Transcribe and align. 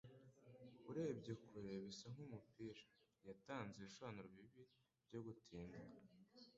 Urebye 0.89 1.33
kure, 1.47 1.71
bisa 1.83 2.05
nkumupira. 2.13 2.83
Yatanze 3.27 3.75
ibisobanuro 3.77 4.27
bibi 4.35 4.63
byo 5.07 5.19
gutinda. 5.25 5.79